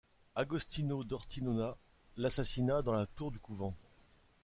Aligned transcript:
Agostino 0.35 1.03
d'Ortinola 1.03 1.77
l'assassina 2.17 2.81
dans 2.81 2.93
la 2.93 3.05
tour 3.05 3.29
du 3.29 3.37
couvent. 3.37 3.75